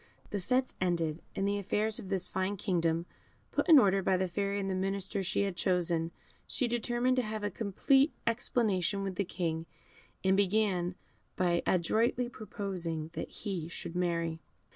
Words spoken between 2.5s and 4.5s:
kingdom put in order by the